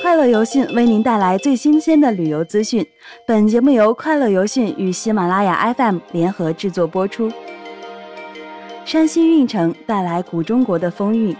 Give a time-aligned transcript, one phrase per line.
[0.00, 2.86] 快乐游讯为您带来最新鲜的旅游资讯。
[3.26, 7.30] 本节目由快乐游讯与喜马拉雅 FM 联合制作播出。
[8.84, 11.36] 山西运城带来古中国的风韵。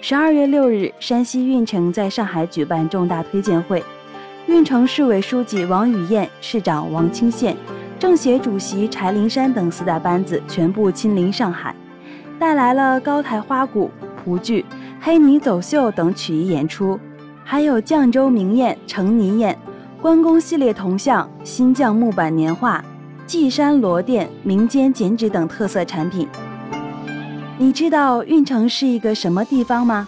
[0.00, 3.84] 十二月六日，山西运城在上海举办重大推荐会，
[4.46, 7.56] 运城市委书记王宇燕、市长王清县、
[8.00, 11.72] 政协主席柴林山等四大班子全部亲临上海，
[12.36, 13.88] 带来了高台花鼓、
[14.24, 14.66] 蒲剧、
[15.00, 16.98] 黑泥走秀等曲艺演出。
[17.50, 19.56] 还有绛州名砚、成泥砚、
[20.02, 22.84] 关公系列铜像、新绛木板年画、
[23.26, 26.28] 稷山罗店、民间剪纸等特色产品。
[27.56, 30.06] 你知道运城是一个什么地方吗？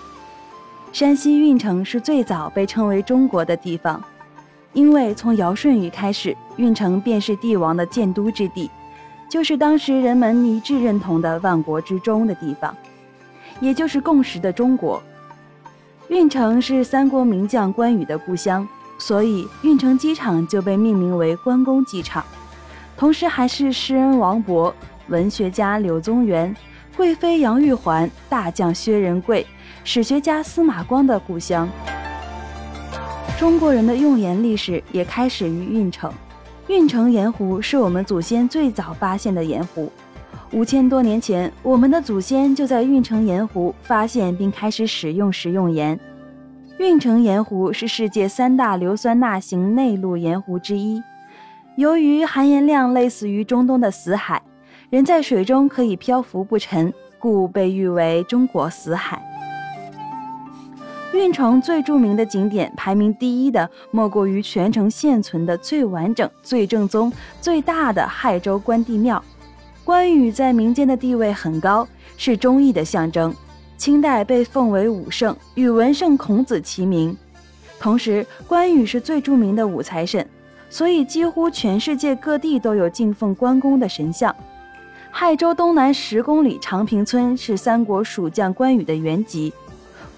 [0.92, 4.04] 山西运城是最早被称为中国的地方，
[4.74, 8.70] 因为从尧舜禹开始，运城便是帝王的建都之地，
[9.30, 12.76] 就是当时人们一致认同的万国之中的地方，
[13.60, 15.02] 也就是共识的中国。
[16.10, 18.66] 运城是三国名将关羽的故乡，
[18.98, 22.24] 所以运城机场就被命名为关公机场。
[22.96, 24.72] 同时，还是诗人王勃、
[25.06, 26.52] 文学家柳宗元、
[26.96, 29.46] 贵妃杨玉环、大将薛仁贵、
[29.84, 31.68] 史学家司马光的故乡。
[33.38, 36.12] 中国人的用盐历史也开始于运城。
[36.66, 39.92] 运城盐湖是我们祖先最早发现的盐湖。
[40.52, 45.98] 五千多年前，我们的祖先就在运城盐湖发现并开始使用食用盐。
[46.78, 51.00] 运城盐湖是世界三大硫酸钠型内陆盐湖之一。
[51.76, 54.42] 由于含盐量类似于中东的死海，
[54.90, 59.22] 人在水中可以漂浮不沉，故被誉为“中国死海”。
[61.14, 69.22] 运城最著名的景点，排名第一的莫过于全城现存的最完整、最正宗、最大的亥州关帝庙。
[69.84, 71.86] 关羽在民间的地位很高，
[72.16, 73.34] 是忠义的象征。
[73.76, 77.16] 清代被奉为武圣，与文圣孔子齐名。
[77.78, 80.28] 同时，关羽是最著名的武财神，
[80.68, 84.34] 所以几乎全世界各地都有敬奉关公的神像。
[85.10, 89.50] 亥州东南十公里长平村是三国蜀将关羽的原籍，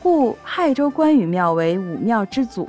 [0.02, 2.68] 故亥州关羽庙为武庙之祖。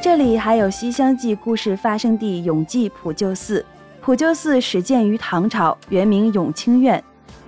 [0.00, 3.64] 这里还有《西厢记》故事发生地永济普救寺。
[4.04, 7.02] 普救寺始建于唐朝，原名永清院。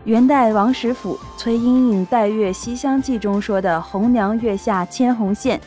[0.05, 5.61] 元代王实甫、崔莺莺代月西厢记中说的“红娘月下牵红线”，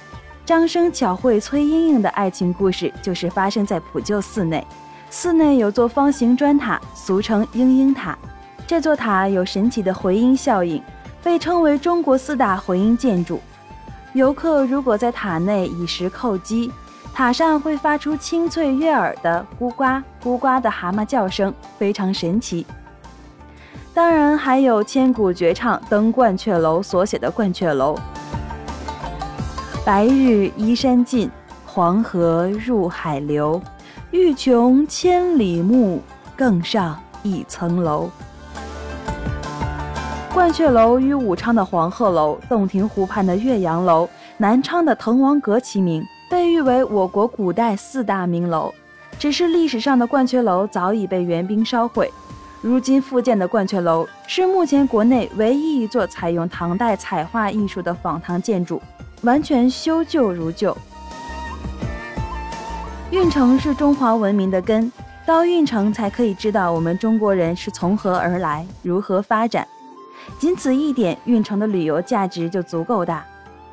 [0.45, 4.65] 张生巧会崔莺莺的爱情故事，就是发生在普救寺内。
[5.09, 8.17] 寺内有座方形砖塔，俗称莺莺塔。
[8.65, 10.81] 这座塔有神奇的回音效应，
[11.21, 13.41] 被称为中国四大回音建筑。
[14.13, 16.71] 游客如果在塔内以石叩击，
[17.17, 19.83] 塔上会发出清脆悦耳的“咕呱
[20.23, 22.63] 咕呱”的蛤蟆叫声，非常神奇。
[23.91, 27.95] 当然，还有千古绝唱《登鹳雀楼》所写的《鹳雀楼》
[29.83, 31.27] ：“白日依山尽，
[31.65, 33.59] 黄河入海流。
[34.11, 35.99] 欲穷千里目，
[36.35, 38.11] 更上一层楼。”
[40.35, 44.07] 鹳雀楼与武昌的黄鹤楼、洞庭湖畔的岳阳楼、
[44.37, 46.05] 南昌的滕王阁齐名。
[46.29, 48.73] 被誉为我国古代四大名楼，
[49.17, 52.11] 只是历史上的鹳雀楼早已被援兵烧毁。
[52.61, 58.81] 如今复建的鹳雀楼是目前国内唯一一座采用唐代彩画艺术的仿唐建筑，
[59.21, 60.75] 完全修旧如旧。
[63.11, 64.91] 运城是中华文明的根，
[65.25, 69.65] 到运城才可以知道我们中国人是从何而来，如何发展。
[70.37, 73.25] 仅此一点，运城的旅游价值就足够大。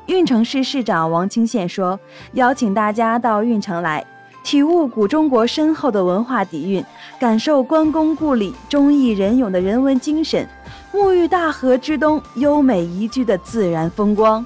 [0.07, 1.99] 运城市市长王清县说
[2.33, 4.05] ：“邀请大家到运城来，
[4.43, 6.85] 体悟古中国深厚的文化底蕴，
[7.19, 10.47] 感受关公故里忠义仁勇的人文精神，
[10.93, 14.45] 沐浴大河之东优美宜居的自然风光。”